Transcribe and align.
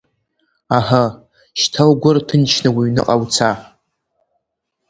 Аҳы, 0.77 1.03
шьҭа 1.59 1.83
угәы 1.91 2.11
рҭынчны 2.17 2.69
уҩныҟа 2.77 3.15
уца… 3.21 3.49